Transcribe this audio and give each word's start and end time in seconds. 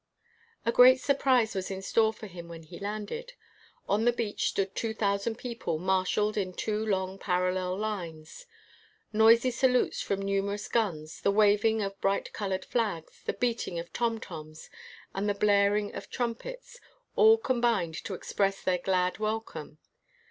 A 0.65 0.71
great 0.71 0.99
surprise 0.99 1.53
was 1.53 1.69
in 1.69 1.83
store 1.83 2.11
for 2.11 2.25
him 2.25 2.47
when 2.47 2.63
he 2.63 2.79
landed. 2.79 3.33
On 3.87 4.03
the 4.03 4.11
beach 4.11 4.49
stood 4.49 4.73
two 4.75 4.95
thousand 4.95 5.37
people 5.37 5.77
marshaled 5.77 6.37
in 6.37 6.53
two 6.53 6.83
long 6.83 7.19
parallel 7.19 7.77
lines. 7.77 8.47
Noisy 9.13 9.51
salutes 9.51 10.01
from 10.01 10.23
numer 10.23 10.55
ous 10.55 10.67
guns, 10.67 11.21
the 11.21 11.29
waving 11.29 11.83
of 11.83 12.01
bright 12.01 12.33
colored 12.33 12.65
flags, 12.65 13.21
the 13.27 13.33
beating 13.33 13.77
of 13.77 13.93
tom 13.93 14.19
toms, 14.19 14.71
and 15.13 15.29
the 15.29 15.35
blaring 15.35 15.93
of 15.93 16.09
trumpets, 16.09 16.79
all 17.15 17.37
combined 17.37 17.93
to 18.03 18.15
express 18.15 18.59
their 18.63 18.79
glad 18.79 19.19
welcome. 19.19 19.77